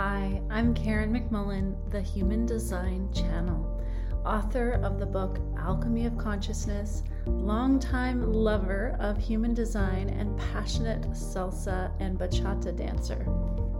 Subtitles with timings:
[0.00, 3.82] Hi, I'm Karen McMullen, the Human Design Channel,
[4.24, 11.90] author of the book Alchemy of Consciousness, longtime lover of human design, and passionate salsa
[11.98, 13.26] and bachata dancer.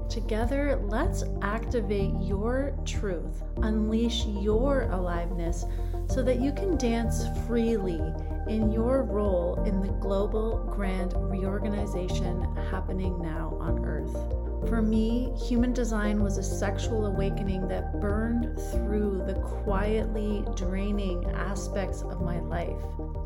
[0.08, 5.66] Together, let's activate your truth, unleash your aliveness
[6.08, 8.02] so that you can dance freely
[8.48, 12.42] in your role in the global grand reorganization
[12.72, 14.37] happening now on Earth.
[14.68, 19.32] For me, human design was a sexual awakening that burned through the
[19.64, 22.76] quietly draining aspects of my life.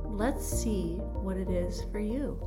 [0.04, 2.40] Let's see what it is for you.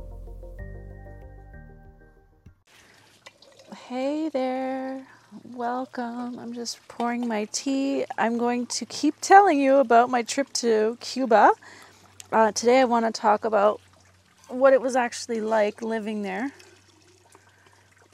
[3.86, 5.06] Hey there,
[5.52, 6.38] welcome.
[6.38, 8.06] I'm just pouring my tea.
[8.16, 11.50] I'm going to keep telling you about my trip to Cuba.
[12.32, 13.78] Uh, today, I want to talk about
[14.48, 16.50] what it was actually like living there.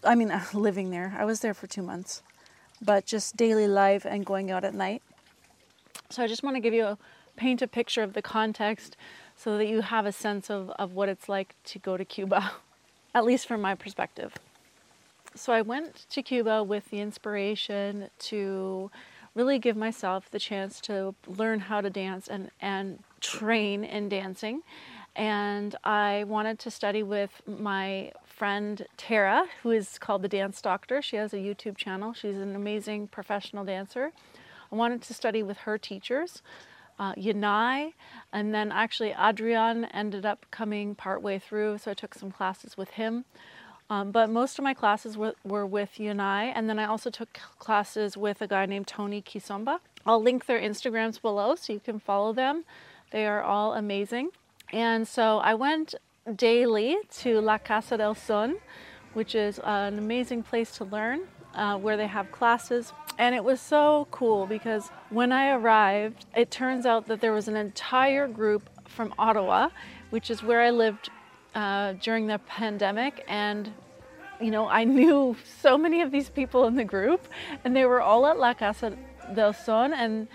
[0.05, 1.17] I mean, living there.
[1.19, 2.23] I was there for two months,
[2.81, 5.03] but just daily life and going out at night.
[6.11, 6.99] So, I just want to give you a
[7.37, 8.97] paint a picture of the context
[9.37, 12.53] so that you have a sense of, of what it's like to go to Cuba,
[13.15, 14.35] at least from my perspective
[15.35, 18.91] so I went to Cuba with the inspiration to
[19.35, 24.63] really give myself the chance to learn how to dance and, and train in dancing.
[25.17, 31.01] And I wanted to study with my friend Tara, who is called the Dance Doctor.
[31.01, 32.13] She has a YouTube channel.
[32.13, 34.11] She's an amazing professional dancer.
[34.73, 36.43] I wanted to study with her teachers,
[36.99, 37.93] uh, Yanai,
[38.33, 42.91] and then actually Adrian ended up coming partway through, so I took some classes with
[42.91, 43.27] him.
[43.89, 47.39] Um, but most of my classes were, were with Yunai, and then I also took
[47.61, 49.79] classes with a guy named Tony Kisomba.
[50.05, 52.65] I'll link their Instagrams below so you can follow them.
[53.13, 54.31] They are all amazing.
[54.73, 55.95] And so I went
[56.37, 58.57] daily to La Casa del Son,
[59.15, 61.23] which is an amazing place to learn,
[61.55, 62.93] uh, where they have classes.
[63.19, 67.49] And it was so cool because when I arrived, it turns out that there was
[67.49, 69.69] an entire group from Ottawa,
[70.11, 71.11] which is where I lived
[71.55, 73.73] uh, during the pandemic, and
[74.41, 77.29] you know, I knew so many of these people in the group,
[77.65, 78.97] and they were all at La Casa
[79.35, 80.29] del Son, and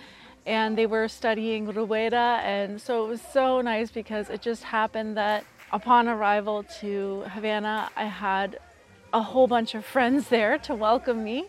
[0.46, 5.18] and they were studying Rueda, and so it was so nice because it just happened
[5.18, 8.60] that upon arrival to Havana, I had
[9.14, 11.46] a whole bunch of friends there to welcome me,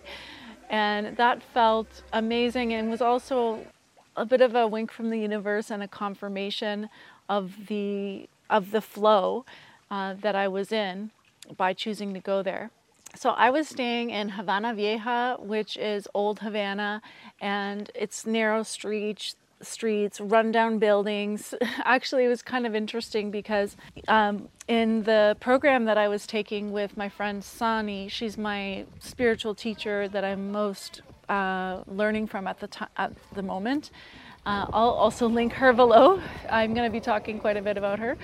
[0.71, 3.67] and that felt amazing, and was also
[4.17, 6.89] a bit of a wink from the universe and a confirmation
[7.29, 9.45] of the of the flow
[9.91, 11.11] uh, that I was in
[11.57, 12.71] by choosing to go there.
[13.15, 17.03] So I was staying in Havana Vieja, which is old Havana,
[17.41, 21.55] and it's narrow streets, streets, rundown buildings.
[21.85, 23.77] Actually, it was kind of interesting because
[24.09, 29.55] um, in the program that I was taking with my friend Sani, she's my spiritual
[29.55, 33.91] teacher that I'm most uh, learning from at the at the moment.
[34.47, 36.21] Uh, I'll also link her below.
[36.51, 38.17] I'm going to be talking quite a bit about her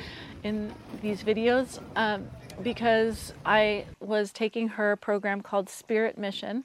[0.42, 0.72] in
[1.02, 2.28] these videos um,
[2.62, 6.64] because I was taking her program called Spirit Mission.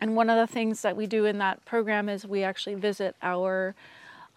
[0.00, 3.14] And one of the things that we do in that program is we actually visit
[3.22, 3.74] our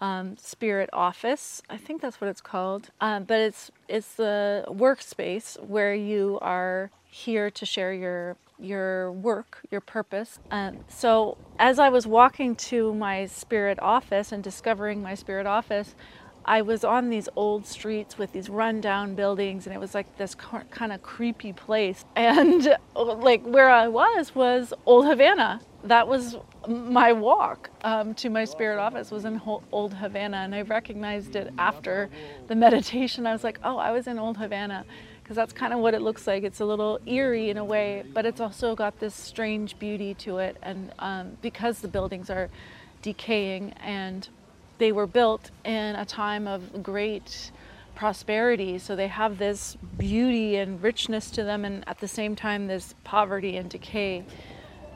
[0.02, 1.62] um, spirit office.
[1.70, 2.90] I think that's what it's called.
[3.00, 9.62] Um, but it's it's the workspace where you are here to share your your work,
[9.72, 10.40] your purpose.
[10.52, 15.96] Um, so, as I was walking to my spirit office and discovering my spirit office,
[16.46, 20.36] I was on these old streets with these rundown buildings, and it was like this
[20.36, 22.06] kind of creepy place.
[22.16, 25.62] And like where I was was Old Havana.
[25.84, 26.38] That was
[26.68, 31.54] my walk um, to my spirit office was in Old Havana, and I recognized it
[31.58, 32.10] after
[32.48, 33.28] the meditation.
[33.28, 34.86] I was like, oh, I was in Old Havana
[35.22, 36.44] because that's kind of what it looks like.
[36.44, 40.38] It's a little eerie in a way, but it's also got this strange beauty to
[40.40, 40.58] it.
[40.62, 42.50] And um, because the buildings are
[43.02, 44.28] decaying and
[44.84, 47.52] they were built in a time of great
[47.96, 52.68] prosperity, so they have this beauty and richness to them, and at the same time,
[52.68, 54.26] this poverty and decay.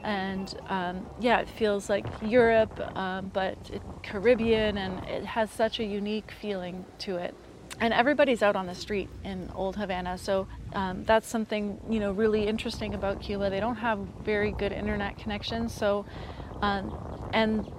[0.03, 5.79] And um, yeah, it feels like Europe, um, but it, Caribbean, and it has such
[5.79, 7.33] a unique feeling to it
[7.79, 10.17] and everybody's out on the street in Old Havana.
[10.17, 13.51] So um, that's something you know really interesting about Cuba.
[13.51, 15.73] They don't have very good internet connections.
[15.73, 16.03] So
[16.61, 16.91] um,
[17.33, 17.71] and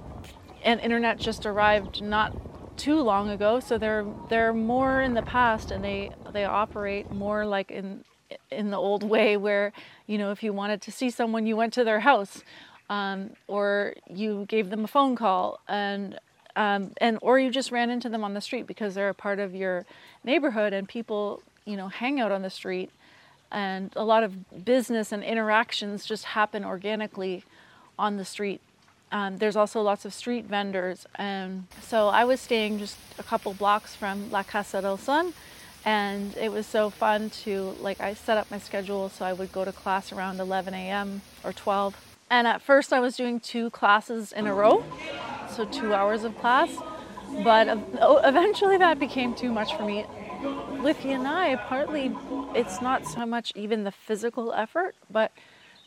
[0.63, 2.37] and internet just arrived not
[2.77, 3.61] too long ago.
[3.61, 8.05] So they're they're more in the past, and they they operate more like in
[8.51, 9.73] in the old way, where
[10.07, 12.43] you know if you wanted to see someone, you went to their house.
[12.91, 16.19] Um, or you gave them a phone call and
[16.57, 19.39] um, and or you just ran into them on the street because they're a part
[19.39, 19.85] of your
[20.25, 22.91] neighborhood and people you know hang out on the street
[23.51, 27.45] and a lot of business and interactions just happen organically
[27.99, 28.61] on the street.
[29.11, 33.55] Um, there's also lots of street vendors, and so I was staying just a couple
[33.55, 35.33] blocks from La Casa del Son,
[35.85, 39.51] and it was so fun to like I set up my schedule so I would
[39.53, 41.23] go to class around 11 a.m.
[41.43, 41.97] or 12.
[42.31, 44.85] And at first I was doing two classes in a row,
[45.51, 46.71] so two hours of class,
[47.43, 47.69] but
[48.23, 50.05] eventually that became too much for me.
[50.83, 52.15] With and I, partly
[52.55, 55.33] it's not so much even the physical effort, but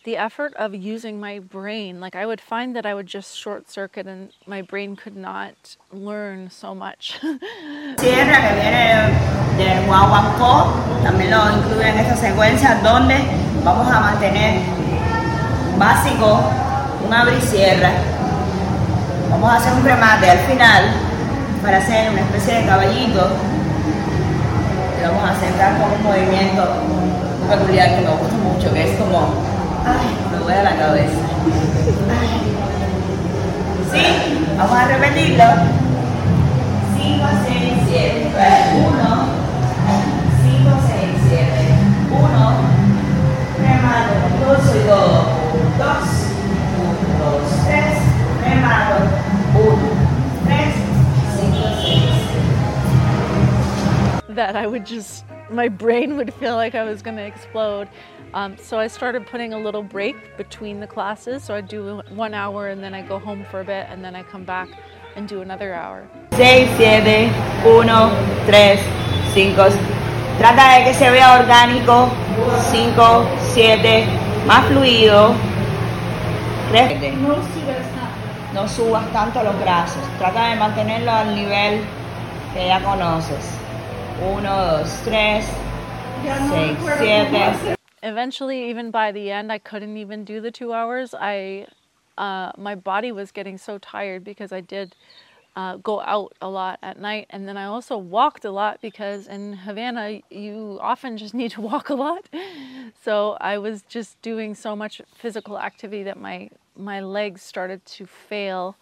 [0.03, 1.99] the effort of using my brain.
[1.99, 5.77] Like I would find that I would just short circuit and my brain could not
[5.91, 7.19] learn so much.
[7.99, 9.13] Sierra que viene
[9.57, 13.15] del Guaguancó, también lo incluye en esta secuencia donde
[13.63, 14.61] vamos a mantener
[15.77, 16.41] básico
[17.05, 17.91] un abre y cierra.
[19.29, 20.83] Vamos a hacer un remate al final
[21.61, 23.29] para hacer una especie de caballito.
[24.99, 26.67] Y vamos a centrar con un movimiento
[27.47, 29.50] peculiar que me gusta mucho, que es como
[29.85, 31.21] Ay, me duele la cabeza.
[33.91, 34.03] Sí,
[34.57, 35.43] vamos a repetirlo.
[36.97, 37.57] 5, 6,
[37.89, 38.29] 7.
[38.75, 38.91] 1,
[40.43, 41.49] 5, 6, 7.
[42.11, 42.21] 1,
[43.57, 45.17] remato con y todo.
[45.77, 45.87] 2,
[46.77, 47.97] 1, 2, 3,
[48.45, 48.95] remato.
[49.55, 49.81] 1,
[50.45, 50.77] 3,
[51.37, 51.73] 5,
[54.27, 54.35] 6.
[54.35, 57.87] That I would just, my brain would feel like I was going to explode.
[58.33, 61.43] Um, so I started putting a little break between the classes.
[61.43, 64.15] So I do one hour and then I go home for a bit and then
[64.15, 64.69] I come back
[65.15, 66.07] and do another hour.
[66.31, 67.29] 6, 7,
[67.63, 67.87] 1,
[68.45, 68.79] 3,
[69.33, 69.73] 5.
[70.37, 72.09] Trata de que se vea orgánico.
[72.71, 74.05] 5, 7,
[74.47, 75.35] más fluido.
[76.71, 77.13] 3.
[78.53, 80.03] No subas tanto los brazos.
[80.17, 81.81] Trata de mantenerlo al nivel
[82.53, 83.57] que ya conoces.
[84.21, 85.45] 1, 2, 3,
[86.23, 91.13] 6, 7 eventually, even by the end, I couldn't even do the two hours.
[91.13, 91.67] I,
[92.17, 94.95] uh, my body was getting so tired because I did
[95.55, 99.27] uh, go out a lot at night, and then I also walked a lot because
[99.27, 102.27] in Havana you often just need to walk a lot.
[103.03, 108.05] So I was just doing so much physical activity that my my legs started to
[108.05, 108.77] fail.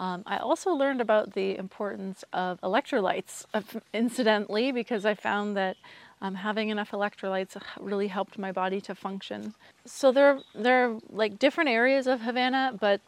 [0.00, 3.44] Um, I also learned about the importance of electrolytes,
[3.92, 5.76] incidentally, because I found that
[6.22, 9.54] um, having enough electrolytes really helped my body to function.
[9.86, 13.00] So there, there are like different areas of Havana, but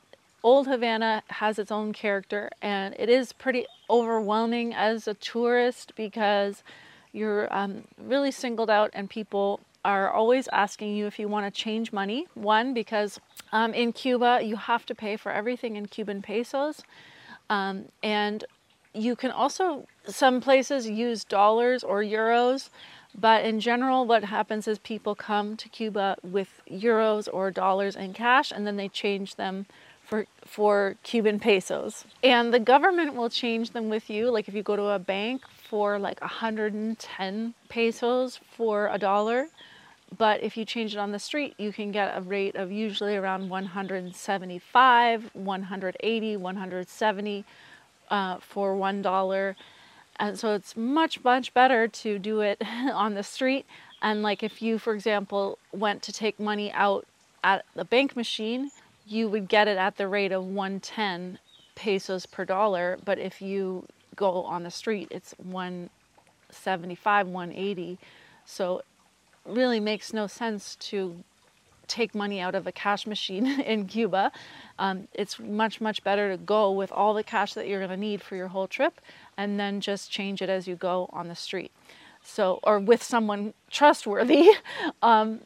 [0.42, 6.62] Old Havana has its own character, and it is pretty overwhelming as a tourist because
[7.12, 11.60] you're um, really singled out, and people are always asking you if you want to
[11.60, 12.26] change money.
[12.34, 13.20] One, because
[13.52, 16.82] um, in Cuba you have to pay for everything in Cuban pesos,
[17.50, 18.44] um, and
[18.94, 22.68] you can also some places use dollars or euros
[23.18, 28.14] but in general, what happens is people come to Cuba with euros or dollars in
[28.14, 29.66] cash and then they change them
[30.02, 32.04] for, for Cuban pesos.
[32.22, 34.30] And the government will change them with you.
[34.30, 39.48] Like if you go to a bank for like 110 pesos for a dollar,
[40.16, 43.16] but if you change it on the street, you can get a rate of usually
[43.16, 47.44] around 175, 180, 170
[48.10, 49.56] uh, for one dollar.
[50.16, 52.62] And so it's much, much better to do it
[52.92, 53.66] on the street.
[54.00, 57.06] And like if you, for example, went to take money out
[57.44, 58.70] at the bank machine,
[59.06, 61.38] you would get it at the rate of 110
[61.74, 62.98] pesos per dollar.
[63.04, 63.86] But if you
[64.16, 67.98] go on the street, it's 175, 180.
[68.44, 68.82] So
[69.44, 71.24] really makes no sense to
[71.92, 74.32] take money out of a cash machine in Cuba.
[74.78, 77.96] Um, it's much, much better to go with all the cash that you're going to
[77.96, 79.00] need for your whole trip
[79.36, 81.70] and then just change it as you go on the street.
[82.24, 84.48] So, or with someone trustworthy.
[85.02, 85.40] um,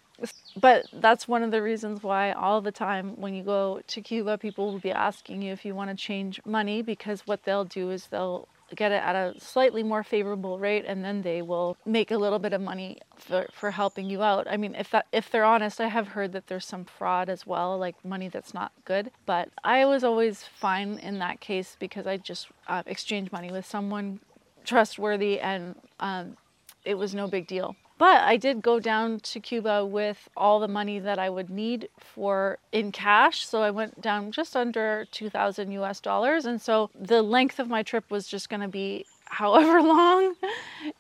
[0.58, 4.38] but that's one of the reasons why all the time when you go to Cuba,
[4.38, 7.90] people will be asking you if you want to change money because what they'll do
[7.90, 12.10] is they'll get it at a slightly more favorable rate and then they will make
[12.10, 14.46] a little bit of money for, for helping you out.
[14.50, 17.46] I mean, if that if they're honest, I have heard that there's some fraud as
[17.46, 19.10] well, like money that's not good.
[19.24, 23.66] But I was always fine in that case because I just uh, exchanged money with
[23.66, 24.20] someone
[24.64, 26.36] trustworthy and um,
[26.84, 27.76] it was no big deal.
[27.98, 31.88] But I did go down to Cuba with all the money that I would need
[31.98, 33.46] for in cash.
[33.46, 36.44] So I went down just under 2000 US dollars.
[36.44, 40.34] And so the length of my trip was just going to be however long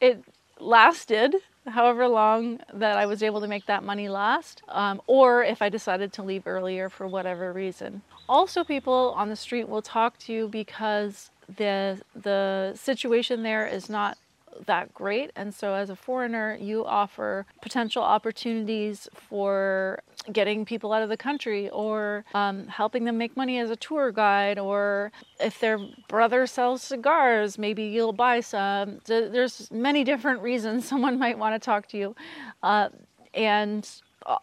[0.00, 0.22] it
[0.58, 1.36] lasted,
[1.66, 5.68] however long that I was able to make that money last, um, or if I
[5.68, 8.02] decided to leave earlier for whatever reason.
[8.28, 13.88] Also, people on the street will talk to you because the the situation there is
[13.88, 14.18] not
[14.66, 15.30] that great.
[15.36, 20.00] And so, as a foreigner, you offer potential opportunities for
[20.32, 24.10] getting people out of the country or um, helping them make money as a tour
[24.12, 24.58] guide.
[24.58, 29.00] Or if their brother sells cigars, maybe you'll buy some.
[29.06, 32.16] There's many different reasons someone might want to talk to you.
[32.62, 32.88] Uh,
[33.34, 33.88] and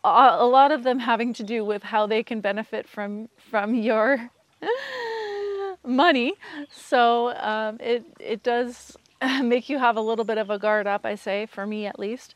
[0.03, 4.29] a lot of them having to do with how they can benefit from from your
[5.85, 6.33] money.
[6.71, 8.95] So um, it it does
[9.43, 11.99] make you have a little bit of a guard up, I say, for me at
[11.99, 12.35] least.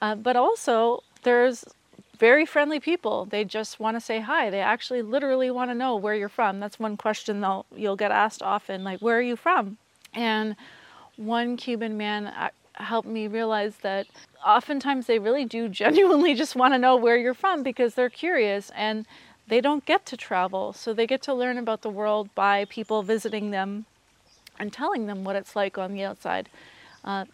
[0.00, 1.64] Uh, but also, there's
[2.18, 3.26] very friendly people.
[3.26, 4.50] They just want to say hi.
[4.50, 6.60] They actually literally want to know where you're from.
[6.60, 9.78] That's one question they'll you'll get asked often, like, "Where are you from?"
[10.14, 10.56] And
[11.16, 14.06] one Cuban man uh, helped me realize that
[14.44, 18.70] oftentimes they really do genuinely just want to know where you're from because they're curious
[18.74, 19.06] and
[19.48, 20.72] they don't get to travel.
[20.72, 23.86] So they get to learn about the world by people visiting them
[24.58, 26.48] and telling them what it's like on the outside.
[27.04, 27.24] Uh,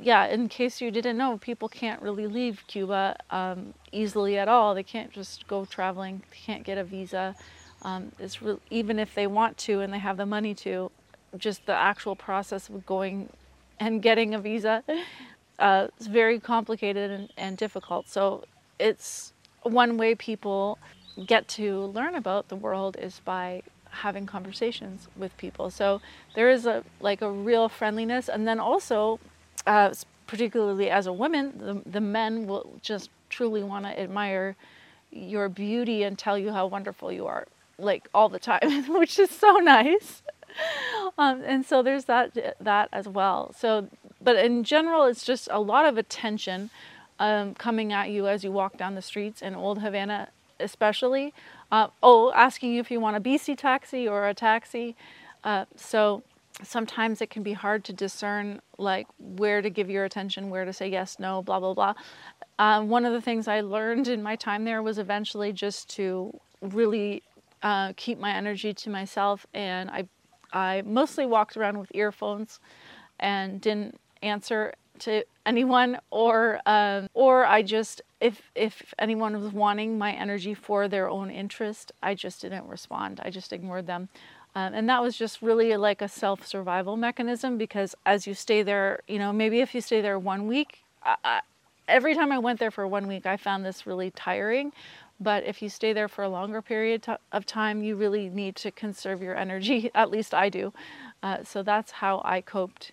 [0.00, 4.74] yeah, in case you didn't know, people can't really leave Cuba um, easily at all.
[4.74, 6.22] They can't just go traveling.
[6.30, 7.36] They can't get a visa.
[7.82, 10.90] Um, it's re- even if they want to and they have the money to,
[11.36, 13.28] just the actual process of going
[13.78, 14.82] and getting a visa
[15.58, 18.08] uh, is very complicated and, and difficult.
[18.08, 18.44] So
[18.78, 20.78] it's one way people
[21.26, 25.70] get to learn about the world is by having conversations with people.
[25.70, 26.00] So
[26.34, 29.18] there is a like a real friendliness, and then also,
[29.66, 29.92] uh,
[30.26, 34.56] particularly as a woman, the the men will just truly want to admire
[35.10, 37.46] your beauty and tell you how wonderful you are,
[37.78, 40.22] like all the time, which is so nice.
[41.16, 43.54] Um, and so there's that that as well.
[43.56, 43.88] So,
[44.20, 46.70] but in general, it's just a lot of attention
[47.18, 50.28] um, coming at you as you walk down the streets in Old Havana,
[50.60, 51.34] especially.
[51.70, 54.96] Uh, oh, asking you if you want a bici taxi or a taxi.
[55.44, 56.22] Uh, so
[56.62, 60.72] sometimes it can be hard to discern like where to give your attention, where to
[60.72, 61.94] say yes, no, blah blah blah.
[62.58, 66.38] Uh, one of the things I learned in my time there was eventually just to
[66.60, 67.22] really
[67.62, 70.08] uh, keep my energy to myself, and I
[70.52, 72.60] I mostly walked around with earphones
[73.20, 79.98] and didn't answer to anyone or um, or I just if if anyone was wanting
[79.98, 83.20] my energy for their own interest, I just didn't respond.
[83.24, 84.08] I just ignored them.
[84.54, 88.62] Um, and that was just really like a self survival mechanism because as you stay
[88.62, 91.40] there, you know, maybe if you stay there one week, I, I,
[91.86, 94.72] every time I went there for one week, I found this really tiring.
[95.20, 98.70] But if you stay there for a longer period of time, you really need to
[98.70, 99.90] conserve your energy.
[99.94, 100.72] At least I do.
[101.22, 102.92] Uh, so that's how I coped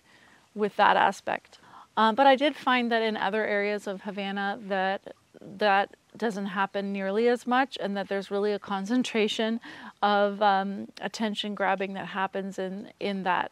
[0.54, 1.58] with that aspect.
[1.96, 6.92] Um, but I did find that in other areas of Havana that that doesn't happen
[6.92, 9.60] nearly as much, and that there's really a concentration
[10.02, 13.50] of um, attention grabbing that happens in in that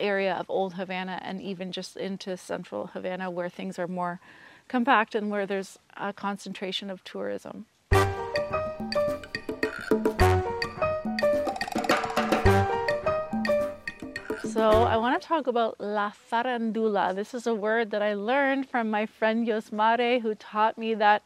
[0.00, 4.20] area of Old Havana and even just into Central Havana, where things are more
[4.68, 7.66] compact and where there's a concentration of tourism.
[14.52, 17.14] So, I want to talk about la farandula.
[17.14, 21.22] This is a word that I learned from my friend Yosmare, who taught me that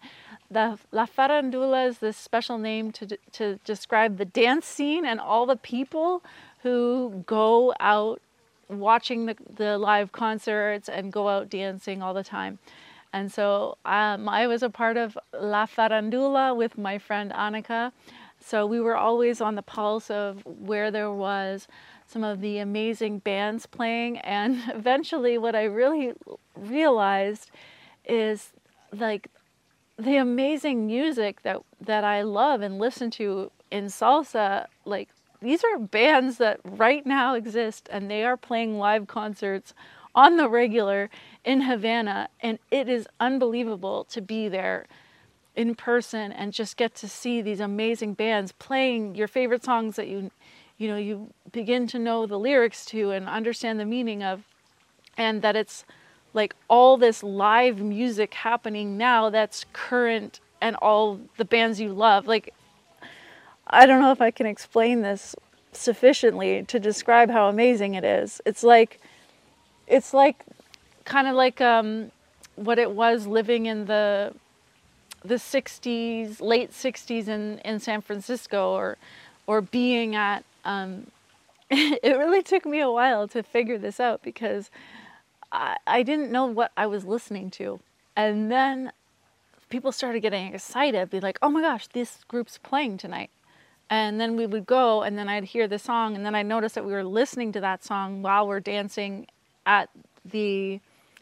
[0.51, 5.47] the la farandula is this special name to, to describe the dance scene and all
[5.47, 6.25] the people
[6.65, 8.21] who go out
[8.69, 12.59] watching the, the live concerts and go out dancing all the time.
[13.13, 17.93] And so um, I was a part of La Farandula with my friend Annika.
[18.41, 21.69] So we were always on the pulse of where there was
[22.07, 24.19] some of the amazing bands playing.
[24.19, 26.13] And eventually, what I really
[26.57, 27.51] realized
[28.05, 28.53] is
[28.93, 29.29] like
[29.97, 34.67] the amazing music that, that I love and listen to in salsa.
[34.85, 35.09] Like,
[35.41, 39.75] these are bands that right now exist and they are playing live concerts
[40.15, 41.11] on the regular
[41.45, 42.29] in Havana.
[42.41, 44.87] And it is unbelievable to be there
[45.55, 50.09] in person and just get to see these amazing bands playing your favorite songs that
[50.09, 50.31] you
[50.83, 54.43] you know you begin to know the lyrics to and understand the meaning of
[55.17, 55.85] and that it's
[56.35, 62.27] like all this live music happening now that's current and all the bands you love.
[62.27, 62.53] Like
[63.67, 65.37] i don't know if i can explain this
[65.73, 68.41] sufficiently to describe how amazing it is.
[68.45, 69.01] It's like
[69.87, 70.45] it's like
[71.05, 72.13] kind of like um,
[72.57, 74.35] what it was living in the
[75.25, 78.97] the 60s late 60s in, in san francisco or
[79.47, 81.07] or being at um,
[81.71, 84.71] it really took me a while to figure this out because
[85.51, 87.81] I, I didn't know what I was listening to.
[88.17, 88.93] And then
[89.71, 93.31] people started getting excited, be like, oh my gosh, this group's playing tonight.
[93.89, 96.75] And then we would go, and then I'd hear the song, and then I noticed
[96.75, 99.27] that we were listening to that song while we're dancing
[99.67, 99.91] at
[100.25, 100.81] the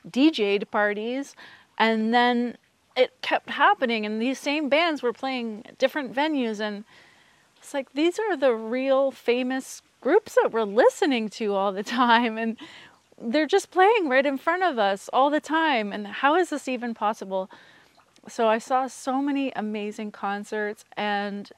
[0.09, 1.35] DJ'd parties,
[1.79, 2.57] and then
[2.97, 6.85] it kept happening, and these same bands were playing different venues, and
[7.61, 12.39] it's like these are the real famous groups that we're listening to all the time,
[12.39, 12.57] and
[13.21, 15.93] they're just playing right in front of us all the time.
[15.93, 17.51] And how is this even possible?
[18.29, 21.51] So I saw so many amazing concerts, and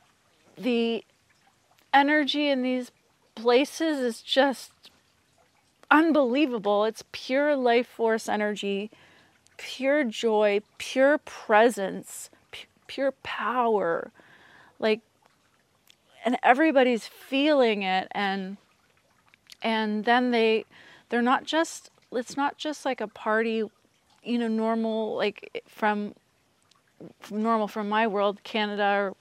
[0.59, 1.05] the
[1.95, 2.91] energy in these
[3.37, 4.73] places is just
[5.91, 6.85] unbelievable.
[6.85, 8.91] It's pure life force energy,
[9.57, 12.29] pure joy, pure presence,
[12.89, 14.11] pure power.
[14.81, 15.01] Like
[16.25, 18.57] and everybody's feeling it and
[19.63, 20.65] and then they
[21.09, 23.65] they're not just it's not just like a party
[24.23, 26.15] you know normal like from,
[27.21, 29.15] from normal from my world canada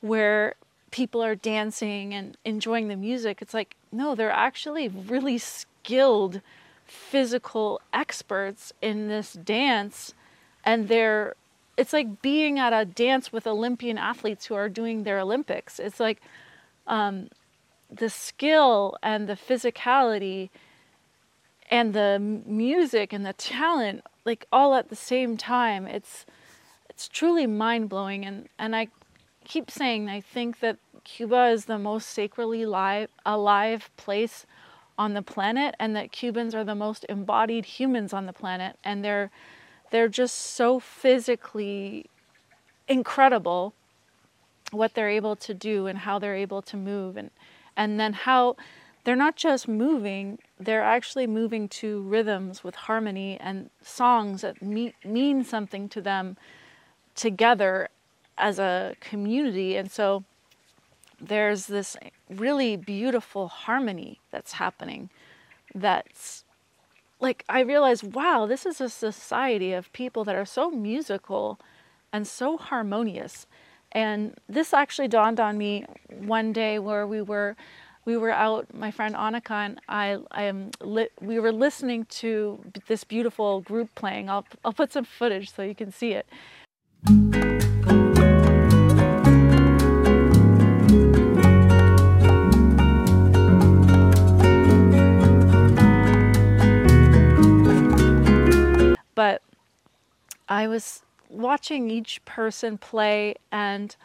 [0.00, 0.54] where
[0.90, 3.42] people are dancing and enjoying the music.
[3.42, 6.40] It's like no they're actually really skilled
[6.84, 10.14] physical experts in this dance
[10.64, 11.34] and they're
[11.78, 15.78] it's like being at a dance with Olympian athletes who are doing their Olympics.
[15.78, 16.20] It's like
[16.88, 17.28] um,
[17.88, 20.50] the skill and the physicality
[21.70, 25.86] and the music and the talent, like all at the same time.
[25.86, 26.26] It's
[26.90, 28.88] it's truly mind blowing, and and I
[29.44, 34.46] keep saying I think that Cuba is the most sacredly live, alive place
[34.98, 39.04] on the planet, and that Cubans are the most embodied humans on the planet, and
[39.04, 39.30] they're
[39.90, 42.06] they're just so physically
[42.86, 43.74] incredible
[44.70, 47.16] what they're able to do and how they're able to move.
[47.16, 47.30] And
[47.76, 48.56] and then how
[49.04, 54.94] they're not just moving they're actually moving to rhythms with harmony and songs that me-
[55.04, 56.36] mean something to them
[57.14, 57.88] together
[58.36, 59.76] as a community.
[59.76, 60.24] And so
[61.20, 61.96] there's this
[62.28, 65.10] really beautiful harmony that's happening
[65.74, 66.44] that's
[67.20, 71.58] like I realized, wow, this is a society of people that are so musical
[72.12, 73.46] and so harmonious.
[73.92, 77.56] And this actually dawned on me one day where we were
[78.04, 82.58] we were out, my friend Annika and I, I am li- we were listening to
[82.86, 84.30] this beautiful group playing.
[84.30, 87.67] I'll, I'll put some footage so you can see it.
[99.18, 99.42] But
[100.48, 103.96] I was watching each person play and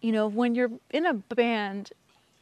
[0.00, 1.92] you know when you're in a band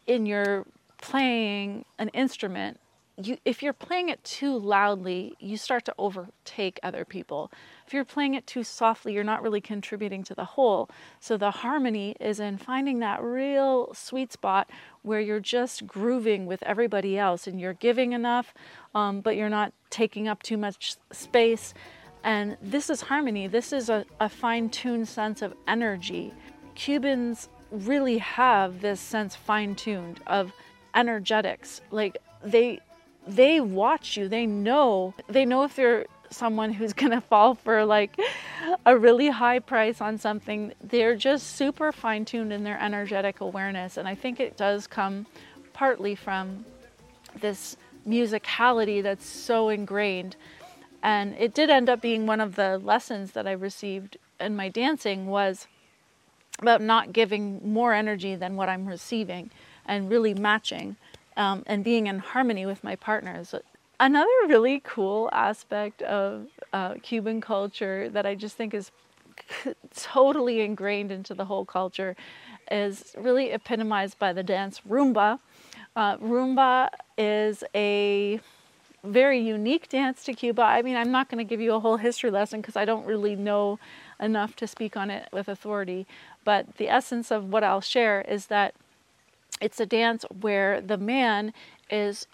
[0.07, 0.65] and you're
[1.03, 2.79] playing an instrument
[3.21, 7.51] you if you're playing it too loudly you start to overtake other people
[7.87, 10.89] if you're playing it too softly you're not really contributing to the whole
[11.21, 14.69] so the harmony is in finding that real sweet spot
[15.03, 18.55] where you're just grooving with everybody else and you're giving enough
[18.95, 21.75] um, but you're not taking up too much space
[22.23, 26.33] and this is harmony this is a, a fine-tuned sense of energy
[26.75, 30.53] cubans really have this sense fine-tuned of
[30.95, 32.81] energetics like they
[33.27, 34.29] they watch you.
[34.29, 35.15] They know.
[35.29, 38.19] They know if you're someone who's going to fall for like
[38.87, 40.73] a really high price on something.
[40.83, 43.97] They're just super fine tuned in their energetic awareness.
[43.97, 45.27] And I think it does come
[45.73, 46.65] partly from
[47.41, 50.37] this musicality that's so ingrained.
[51.03, 54.69] And it did end up being one of the lessons that I received in my
[54.69, 55.67] dancing was
[56.61, 59.51] about not giving more energy than what I'm receiving
[59.87, 60.97] and really matching
[61.37, 63.55] um, and being in harmony with my partners.
[64.05, 68.91] Another really cool aspect of uh, Cuban culture that I just think is
[69.97, 72.15] totally ingrained into the whole culture
[72.71, 75.39] is really epitomized by the dance rumba.
[75.97, 78.41] Uh, rumba is a
[79.03, 80.61] very unique dance to Cuba.
[80.61, 83.07] I mean, I'm not going to give you a whole history lesson because I don't
[83.07, 83.79] really know
[84.21, 86.07] enough to speak on it with authority.
[86.45, 88.75] But the essence of what I'll share is that
[89.63, 91.55] it's a dance where the man
[91.89, 92.27] is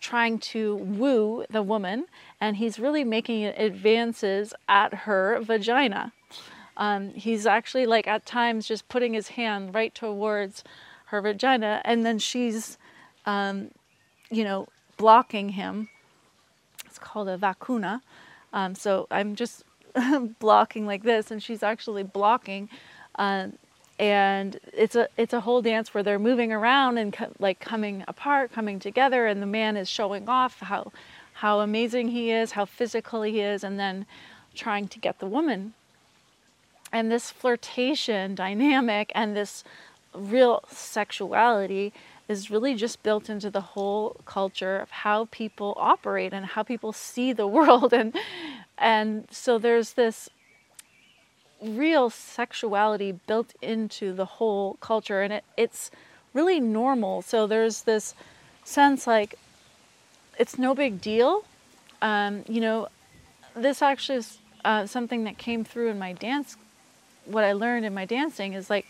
[0.00, 2.06] trying to woo the woman
[2.40, 6.12] and he's really making advances at her vagina.
[6.76, 10.62] Um, he's actually like at times just putting his hand right towards
[11.06, 12.78] her vagina and then she's,
[13.26, 13.70] um,
[14.30, 15.88] you know, blocking him.
[16.86, 18.02] It's called a vacuna.
[18.52, 19.64] Um, so I'm just
[20.38, 22.68] blocking like this and she's actually blocking.
[23.16, 23.48] Uh,
[23.98, 28.04] and it's a it's a whole dance where they're moving around and co- like coming
[28.06, 30.92] apart, coming together, and the man is showing off how
[31.34, 34.06] how amazing he is, how physical he is, and then
[34.54, 35.74] trying to get the woman.
[36.92, 39.62] And this flirtation dynamic and this
[40.14, 41.92] real sexuality
[42.28, 46.92] is really just built into the whole culture of how people operate and how people
[46.92, 48.14] see the world and
[48.76, 50.28] and so there's this
[51.62, 55.90] real sexuality built into the whole culture and it, it's
[56.34, 58.14] really normal so there's this
[58.64, 59.34] sense like
[60.38, 61.44] it's no big deal
[62.00, 62.88] um, you know
[63.54, 66.56] this actually is uh, something that came through in my dance
[67.24, 68.86] what i learned in my dancing is like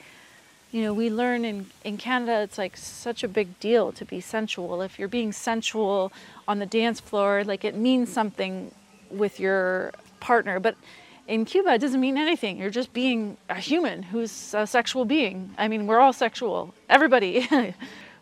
[0.71, 4.21] you know, we learn in, in Canada, it's like such a big deal to be
[4.21, 4.83] sensual.
[4.83, 6.13] If you're being sensual
[6.47, 8.71] on the dance floor, like it means something
[9.11, 10.61] with your partner.
[10.61, 10.77] But
[11.29, 12.59] in Cuba, it doesn't mean anything.
[12.59, 15.55] You're just being a human who's a sexual being.
[15.59, 16.75] I mean, we're all sexual.
[16.89, 17.47] Everybody.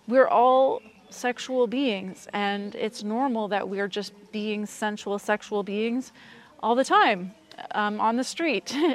[0.08, 2.26] we're all sexual beings.
[2.32, 6.12] And it's normal that we're just being sensual, sexual beings
[6.60, 7.32] all the time
[7.70, 8.76] um, on the street.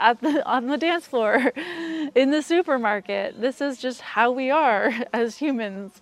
[0.00, 1.52] at the on the dance floor
[2.14, 6.00] in the supermarket this is just how we are as humans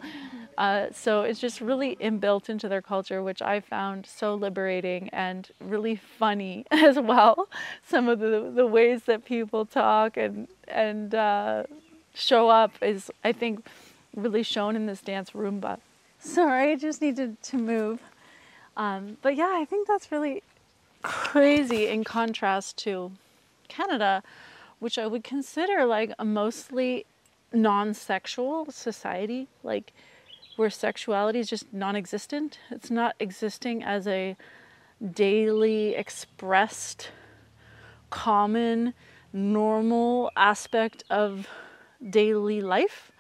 [0.59, 5.51] uh, so it's just really inbuilt into their culture which i found so liberating and
[5.61, 7.49] really funny as well.
[7.87, 11.65] Some of the, the ways that people talk and and uh,
[12.15, 13.65] show up is i think
[14.15, 15.79] really shown in this dance rumba.
[16.19, 18.01] Sorry i just needed to move.
[18.77, 20.43] Um, but yeah i think that's really
[21.03, 23.13] crazy in contrast to
[23.69, 24.23] Canada,
[24.79, 27.07] which I would consider like a mostly
[27.53, 29.93] non sexual society, like
[30.57, 32.59] where sexuality is just non existent.
[32.71, 34.37] It's not existing as a
[35.13, 37.11] daily expressed,
[38.11, 38.95] common,
[39.33, 41.49] normal aspect of
[42.09, 43.13] daily life,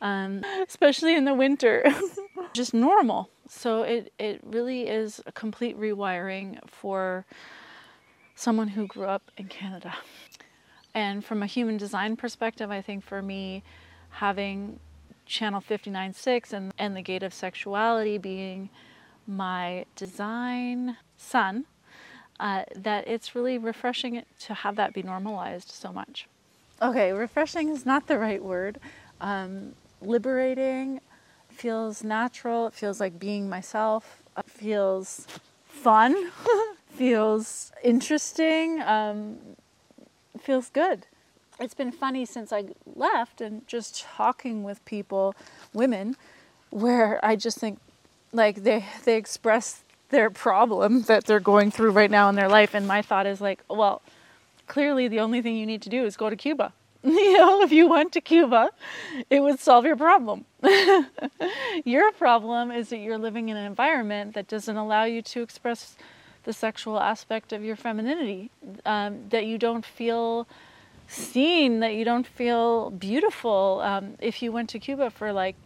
[0.00, 1.84] um, especially in the winter.
[2.52, 3.30] just normal.
[3.48, 7.24] So it, it really is a complete rewiring for
[8.34, 9.94] someone who grew up in Canada.
[10.94, 13.62] And from a human design perspective, I think for me,
[14.10, 14.80] having
[15.26, 18.70] channel 59.6 and, and the gate of sexuality being
[19.26, 21.66] my design sun,
[22.38, 26.28] uh, that it's really refreshing to have that be normalized so much.
[26.80, 28.78] Okay, refreshing is not the right word.
[29.20, 31.00] Um, liberating
[31.48, 35.26] feels natural, it feels like being myself, it feels
[35.66, 36.30] fun.
[36.96, 39.36] feels interesting, um,
[40.40, 41.06] feels good.
[41.58, 42.64] It's been funny since I
[42.94, 45.34] left and just talking with people,
[45.72, 46.16] women,
[46.70, 47.78] where I just think
[48.32, 52.74] like they they express their problem that they're going through right now in their life
[52.74, 54.02] and my thought is like, well,
[54.66, 56.72] clearly the only thing you need to do is go to Cuba.
[57.02, 58.70] you know, if you went to Cuba,
[59.30, 60.44] it would solve your problem.
[61.84, 65.96] your problem is that you're living in an environment that doesn't allow you to express
[66.44, 68.50] the sexual aspect of your femininity,
[68.84, 70.46] um, that you don't feel
[71.06, 73.80] seen, that you don't feel beautiful.
[73.82, 75.56] Um, if you went to Cuba for like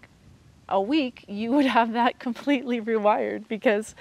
[0.68, 3.94] a week, you would have that completely rewired because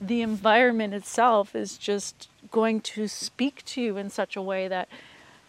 [0.00, 4.88] the environment itself is just going to speak to you in such a way that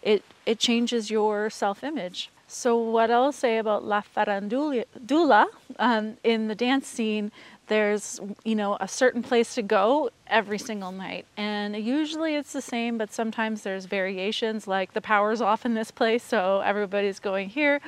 [0.02, 2.30] it it changes your self-image.
[2.48, 5.46] So what I'll say about La Farandula
[5.80, 7.32] um, in the dance scene
[7.68, 11.26] there's you know a certain place to go every single night.
[11.36, 15.90] And usually it's the same but sometimes there's variations like the power's off in this
[15.90, 17.80] place so everybody's going here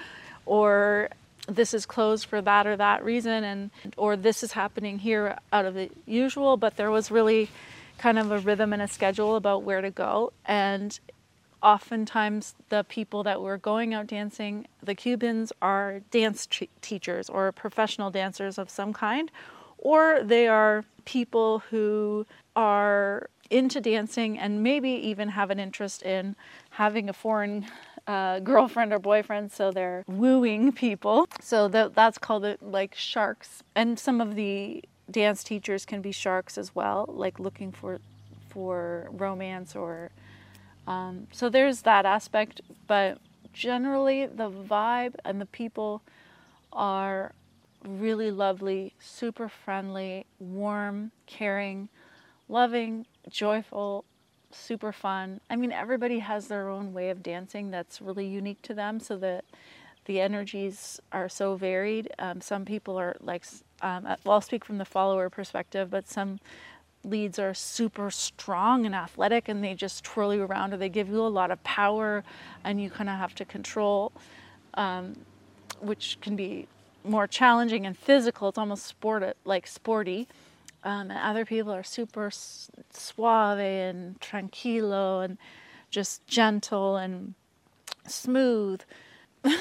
[0.47, 1.11] or
[1.49, 5.65] this is closed for that or that reason and or this is happening here out
[5.65, 6.57] of the usual.
[6.57, 7.49] But there was really
[7.99, 10.33] kind of a rhythm and a schedule about where to go.
[10.45, 10.99] And
[11.63, 17.51] oftentimes the people that were going out dancing the cubans are dance t- teachers or
[17.51, 19.31] professional dancers of some kind
[19.79, 26.37] or they are people who are into dancing and maybe even have an interest in
[26.71, 27.67] having a foreign
[28.07, 31.27] uh, girlfriend or boyfriend, so they're wooing people.
[31.41, 33.63] So that, that's called it like sharks.
[33.75, 37.99] And some of the dance teachers can be sharks as well, like looking for
[38.49, 40.11] for romance or.
[40.87, 43.19] Um, so there's that aspect, but
[43.53, 46.01] generally the vibe and the people
[46.73, 47.33] are
[47.87, 51.89] really lovely, super friendly, warm, caring,
[52.49, 54.05] loving, joyful,
[54.51, 55.41] super fun.
[55.51, 59.17] I mean, everybody has their own way of dancing that's really unique to them, so
[59.19, 59.45] that
[60.07, 62.11] the energies are so varied.
[62.19, 63.45] Um, some people are like,
[63.83, 66.41] um, well, I'll speak from the follower perspective, but some
[67.05, 71.09] leads are super strong and athletic and they just twirl you around or they give
[71.09, 72.25] you a lot of power
[72.65, 74.11] and you kind of have to control,
[74.75, 75.15] um,
[75.81, 76.67] which can be
[77.09, 78.49] more challenging and physical.
[78.49, 80.29] It's almost sport like sporty.
[80.85, 85.39] Um, and other people are super suave and tranquilo and
[85.91, 87.35] just gentle and
[88.07, 88.81] smooth.
[89.45, 89.55] um,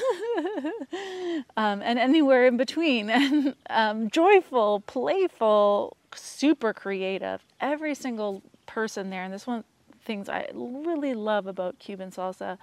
[1.56, 7.42] and anywhere in between, and um, joyful, playful, super creative.
[7.60, 9.64] Every single person there, and this one
[10.04, 12.58] things I really love about Cuban salsa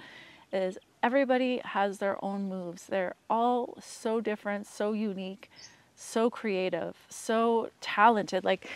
[0.56, 2.88] is everybody has their own moves.
[2.88, 5.50] They're all so different, so unique,
[5.96, 8.44] so creative, so talented.
[8.44, 8.68] Like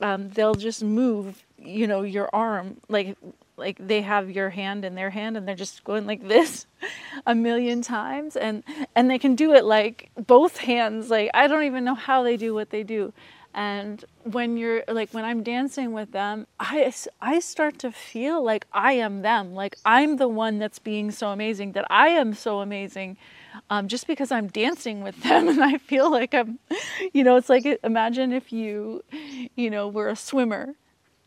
[0.00, 3.16] um, they'll just move, you know, your arm like
[3.56, 6.66] like they have your hand in their hand and they're just going like this
[7.26, 8.62] a million times and
[8.94, 12.36] and they can do it like both hands like i don't even know how they
[12.36, 13.12] do what they do
[13.58, 18.64] and when you're like when i'm dancing with them i i start to feel like
[18.72, 22.60] i am them like i'm the one that's being so amazing that i am so
[22.60, 23.16] amazing
[23.68, 25.48] um, just because i'm dancing with them.
[25.48, 26.60] And i feel like i'm
[27.12, 29.02] you know it's like imagine if you
[29.56, 30.74] you know were a swimmer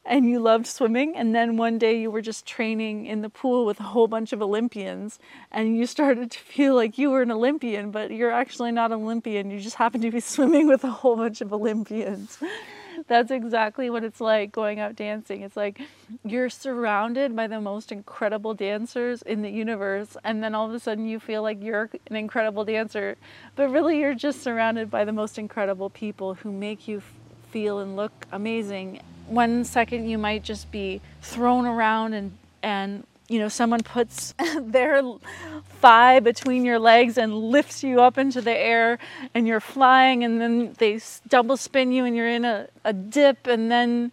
[0.05, 3.65] and you loved swimming and then one day you were just training in the pool
[3.65, 5.19] with a whole bunch of olympians
[5.51, 9.01] and you started to feel like you were an olympian but you're actually not an
[9.01, 9.51] olympian.
[9.51, 12.37] You just happen to be swimming with a whole bunch of olympians.
[13.07, 15.41] That's exactly what it's like going out dancing.
[15.41, 15.81] It's like
[16.23, 20.79] you're surrounded by the most incredible dancers in the universe and then all of a
[20.79, 23.17] sudden you feel like you're an incredible dancer
[23.55, 27.01] but really you're just surrounded by the most incredible people who make you
[27.51, 33.39] feel and look amazing one second you might just be thrown around and and you
[33.39, 35.01] know someone puts their
[35.79, 38.99] thigh between your legs and lifts you up into the air
[39.33, 43.47] and you're flying and then they double spin you and you're in a, a dip
[43.47, 44.11] and then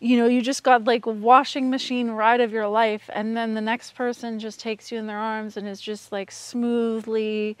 [0.00, 3.60] you know you just got like washing machine ride of your life and then the
[3.60, 7.56] next person just takes you in their arms and is just like smoothly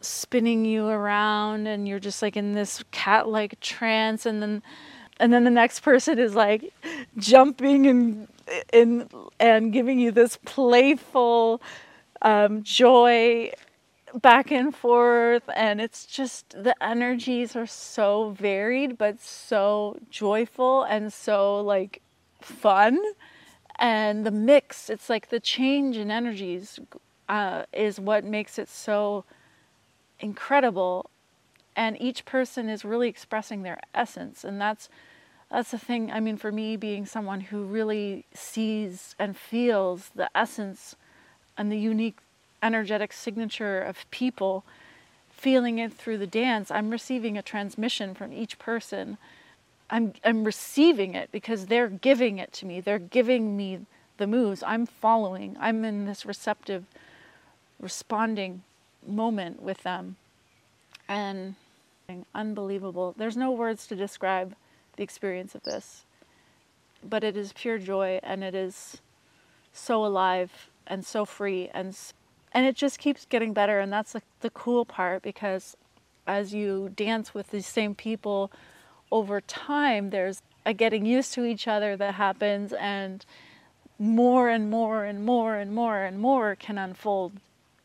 [0.00, 4.62] spinning you around and you're just like in this cat like trance and then
[5.20, 6.72] and then the next person is like
[7.18, 8.28] jumping and
[8.72, 11.60] and and giving you this playful
[12.22, 13.52] um, joy
[14.14, 15.48] back and forth.
[15.54, 22.00] And it's just the energies are so varied but so joyful and so like
[22.40, 22.98] fun.
[23.78, 26.80] And the mix it's like the change in energies
[27.28, 29.24] uh, is what makes it so
[30.18, 31.10] incredible.
[31.76, 34.44] And each person is really expressing their essence.
[34.44, 34.88] And that's
[35.50, 36.10] that's the thing.
[36.12, 40.94] I mean, for me, being someone who really sees and feels the essence
[41.58, 42.18] and the unique
[42.62, 44.64] energetic signature of people,
[45.30, 49.18] feeling it through the dance, I'm receiving a transmission from each person.
[49.88, 52.80] I'm, I'm receiving it because they're giving it to me.
[52.80, 53.80] They're giving me
[54.18, 54.62] the moves.
[54.64, 55.56] I'm following.
[55.58, 56.84] I'm in this receptive,
[57.80, 58.62] responding
[59.04, 60.16] moment with them.
[61.08, 61.56] And
[62.34, 63.14] unbelievable.
[63.16, 64.54] There's no words to describe
[65.00, 66.04] the experience of this.
[67.02, 69.00] But it is pure joy and it is
[69.72, 71.96] so alive and so free and
[72.52, 75.76] and it just keeps getting better and that's the, the cool part because
[76.26, 78.50] as you dance with these same people
[79.10, 83.24] over time there's a getting used to each other that happens and
[83.98, 87.32] more and more and more and more and more can unfold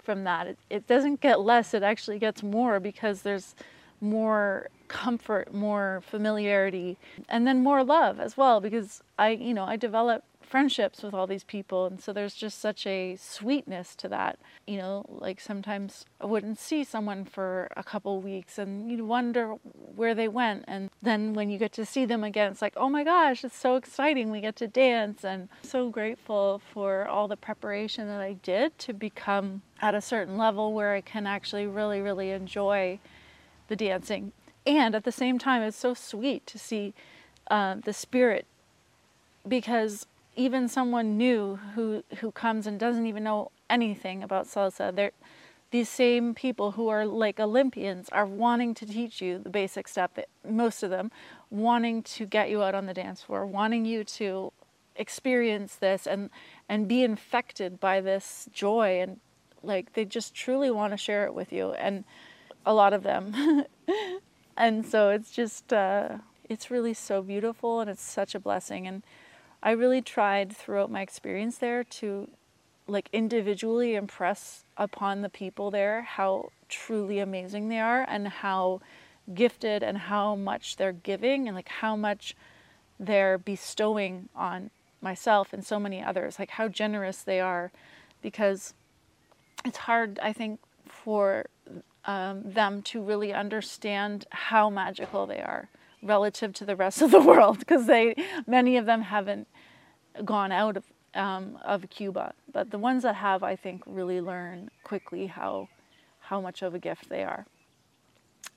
[0.02, 3.54] from that it, it doesn't get less it actually gets more because there's
[4.02, 6.98] more comfort, more familiarity,
[7.30, 11.28] and then more love as well because I, you know, I develop friendships with all
[11.28, 14.38] these people and so there's just such a sweetness to that.
[14.68, 19.56] You know, like sometimes I wouldn't see someone for a couple weeks and you'd wonder
[19.74, 22.90] where they went and then when you get to see them again it's like, "Oh
[22.90, 24.32] my gosh, it's so exciting.
[24.32, 28.94] We get to dance." And so grateful for all the preparation that I did to
[28.94, 33.00] become at a certain level where I can actually really really enjoy
[33.68, 34.32] the dancing.
[34.66, 36.94] And at the same time, it's so sweet to see
[37.50, 38.46] uh, the spirit
[39.48, 45.12] because even someone new who, who comes and doesn't even know anything about salsa,
[45.72, 50.16] these same people who are like Olympians are wanting to teach you the basic step,
[50.16, 51.12] that most of them
[51.50, 54.52] wanting to get you out on the dance floor, wanting you to
[54.96, 56.30] experience this and
[56.70, 59.20] and be infected by this joy and
[59.62, 62.06] like they just truly want to share it with you and
[62.66, 63.66] a lot of them.
[64.58, 66.18] and so it's just, uh,
[66.50, 68.88] it's really so beautiful and it's such a blessing.
[68.88, 69.04] And
[69.62, 72.30] I really tried throughout my experience there to
[72.88, 78.80] like individually impress upon the people there how truly amazing they are and how
[79.34, 82.36] gifted and how much they're giving and like how much
[83.00, 84.70] they're bestowing on
[85.02, 87.72] myself and so many others like how generous they are
[88.22, 88.74] because
[89.66, 91.46] it's hard i think for
[92.06, 95.70] um, them to really understand how magical they are
[96.04, 98.16] relative to the rest of the world because they
[98.46, 99.48] many of them haven't
[100.24, 100.84] gone out of
[101.16, 105.70] um, of Cuba, but the ones that have, I think, really learn quickly how
[106.20, 107.46] how much of a gift they are.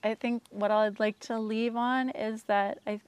[0.02, 3.00] I think what I'd like to leave on is that I,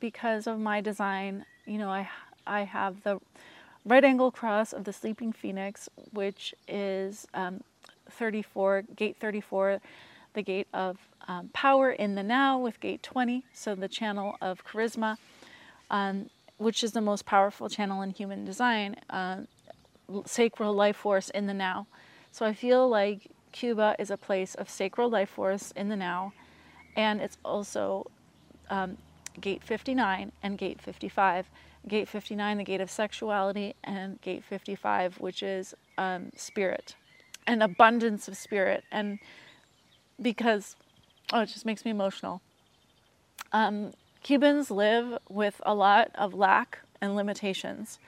[0.00, 2.08] because of my design, you know, I
[2.46, 3.20] I have the
[3.84, 7.62] right angle cross of the sleeping phoenix, which is um,
[8.10, 9.80] 34 gate 34,
[10.34, 14.64] the gate of um, power in the now with gate 20, so the channel of
[14.64, 15.16] charisma,
[15.90, 19.38] um, which is the most powerful channel in human design, uh,
[20.24, 21.86] sacral life force in the now.
[22.32, 26.32] So I feel like Cuba is a place of sacral life force in the now,
[26.96, 28.10] and it's also
[28.68, 28.96] um,
[29.40, 31.46] gate 59 and gate 55.
[31.88, 36.94] Gate 59, the gate of sexuality, and gate 55, which is um, spirit,
[37.50, 38.84] an abundance of spirit.
[38.92, 39.18] And
[40.20, 40.76] because
[41.32, 42.40] oh, it just makes me emotional.
[43.52, 47.98] Um, Cubans live with a lot of lack and limitations.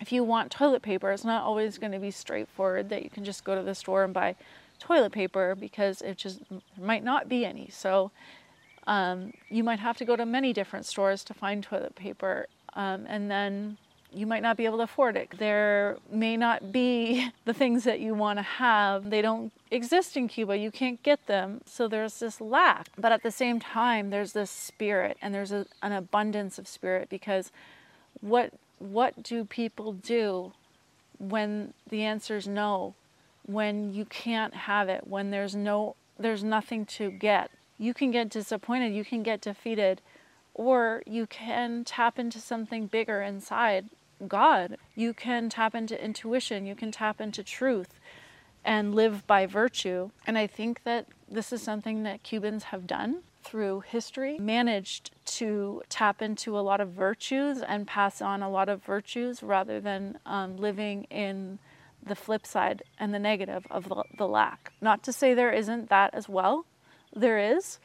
[0.00, 3.24] If you want toilet paper, it's not always going to be straightforward that you can
[3.24, 4.36] just go to the store and buy
[4.78, 6.40] toilet paper because it just
[6.80, 7.68] might not be any.
[7.70, 8.10] So
[8.86, 12.46] um, you might have to go to many different stores to find toilet paper.
[12.74, 13.76] Um, and then
[14.12, 15.28] you might not be able to afford it.
[15.38, 19.10] There may not be the things that you want to have.
[19.10, 20.56] They don't exist in Cuba.
[20.56, 21.60] You can't get them.
[21.66, 22.88] So there's this lack.
[22.96, 27.08] But at the same time, there's this spirit and there's a, an abundance of spirit
[27.08, 27.50] because
[28.20, 30.52] what what do people do
[31.18, 32.94] when the answer is no?
[33.44, 37.50] When you can't have it, when there's no there's nothing to get.
[37.78, 40.00] You can get disappointed, you can get defeated,
[40.54, 43.86] or you can tap into something bigger inside
[44.26, 44.76] God.
[44.94, 48.00] You can tap into intuition, you can tap into truth
[48.64, 50.10] and live by virtue.
[50.26, 55.82] And I think that this is something that Cubans have done through history, managed to
[55.88, 60.18] tap into a lot of virtues and pass on a lot of virtues rather than
[60.26, 61.58] um, living in
[62.04, 64.72] the flip side and the negative of the, the lack.
[64.80, 66.66] Not to say there isn't that as well,
[67.14, 67.78] there is,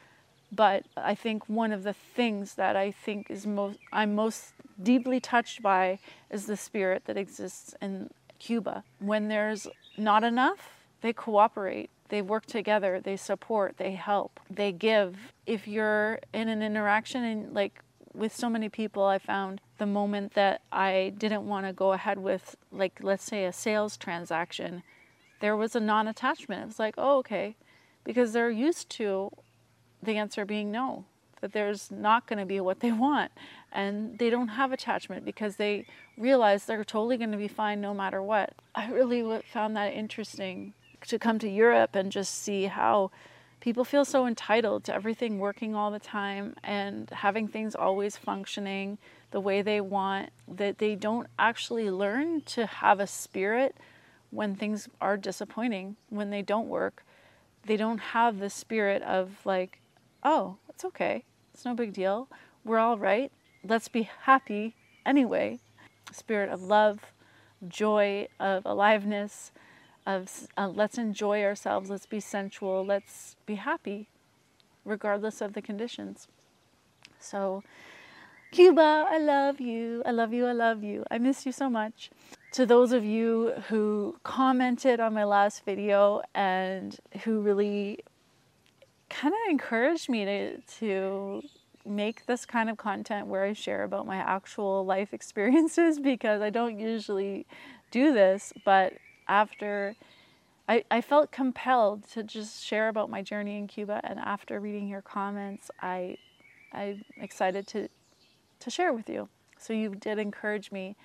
[0.52, 5.20] but I think one of the things that I think is most I'm most deeply
[5.20, 5.98] touched by
[6.30, 8.84] is the spirit that exists in Cuba.
[8.98, 15.16] When there's not enough, they cooperate, they work together, they support, they help, they give.
[15.46, 17.80] If you're in an interaction and like
[18.14, 22.18] with so many people, I found the moment that I didn't want to go ahead
[22.18, 24.82] with, like, let's say a sales transaction,
[25.40, 26.62] there was a non attachment.
[26.62, 27.56] It was like, oh, okay.
[28.04, 29.30] Because they're used to
[30.02, 31.04] the answer being no,
[31.44, 33.30] that there's not going to be what they want.
[33.70, 35.84] And they don't have attachment because they
[36.16, 38.54] realize they're totally going to be fine no matter what.
[38.74, 40.72] I really found that interesting
[41.06, 43.10] to come to Europe and just see how
[43.60, 48.96] people feel so entitled to everything working all the time and having things always functioning
[49.30, 53.76] the way they want, that they don't actually learn to have a spirit
[54.30, 57.04] when things are disappointing, when they don't work.
[57.66, 59.80] They don't have the spirit of, like,
[60.22, 61.24] oh, it's okay.
[61.54, 62.28] It's no big deal.
[62.64, 63.30] We're all right.
[63.62, 64.74] Let's be happy
[65.06, 65.60] anyway.
[66.10, 67.12] Spirit of love,
[67.68, 69.52] joy, of aliveness,
[70.04, 74.08] of uh, let's enjoy ourselves, let's be sensual, let's be happy,
[74.84, 76.28] regardless of the conditions.
[77.18, 77.62] So,
[78.50, 80.02] Cuba, I love you.
[80.04, 80.46] I love you.
[80.46, 81.04] I love you.
[81.10, 82.10] I miss you so much.
[82.52, 88.00] To those of you who commented on my last video and who really
[89.14, 91.42] kind of encouraged me to, to
[91.86, 96.50] make this kind of content where I share about my actual life experiences because I
[96.50, 97.46] don't usually
[97.90, 98.94] do this, but
[99.28, 99.94] after
[100.68, 104.88] I, I felt compelled to just share about my journey in Cuba and after reading
[104.88, 106.16] your comments I
[106.72, 107.88] I'm excited to
[108.60, 109.28] to share with you.
[109.58, 110.96] So you did encourage me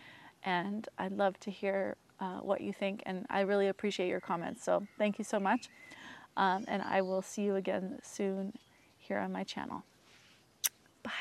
[0.43, 4.63] and I'd love to hear uh, what you think and I really appreciate your comments.
[4.63, 5.69] So thank you so much.
[6.39, 8.54] Um, and I will see you again soon
[8.97, 9.84] here on my channel.
[11.04, 11.12] Bye.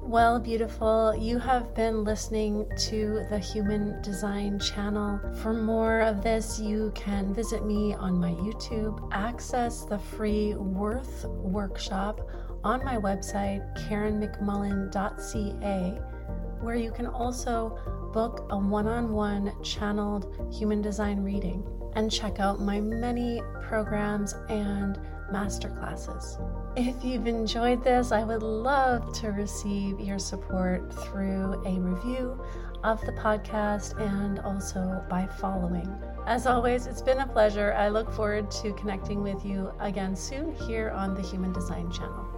[0.00, 5.20] Well, beautiful, you have been listening to the Human Design channel.
[5.42, 11.26] For more of this, you can visit me on my YouTube, access the free Worth
[11.26, 12.26] workshop
[12.64, 16.00] on my website, karenmcmullen.ca,
[16.60, 17.78] where you can also
[18.12, 24.34] book a one on one channeled human design reading and check out my many programs
[24.48, 24.98] and
[25.32, 26.38] masterclasses.
[26.76, 32.40] If you've enjoyed this, I would love to receive your support through a review
[32.84, 35.88] of the podcast and also by following.
[36.26, 37.74] As always, it's been a pleasure.
[37.76, 42.37] I look forward to connecting with you again soon here on the Human Design channel.